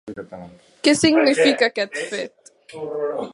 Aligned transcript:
Què 0.87 0.95
significava 1.01 1.69
aquest 1.73 1.99
fet? 2.15 2.51